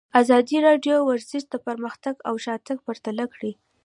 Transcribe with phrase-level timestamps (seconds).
[0.21, 3.51] ازادي راډیو د ورزش پرمختګ او شاتګ پرتله کړی.